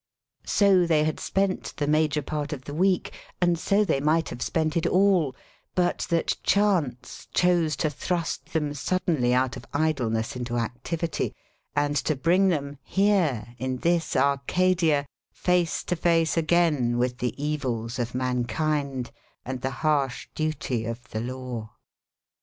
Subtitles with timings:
[0.47, 4.41] So they had spent the major part of the week, and so they might have
[4.41, 5.35] spent it all,
[5.75, 11.35] but that chance chose to thrust them suddenly out of idleness into activity,
[11.75, 17.99] and to bring them here, in this Arcadia face to face again with the evils
[17.99, 19.11] of mankind
[19.45, 21.75] and the harsh duty of the law.